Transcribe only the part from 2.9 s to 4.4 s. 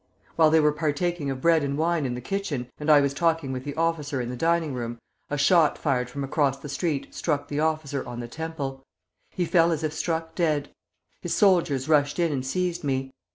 was talking with the officer in the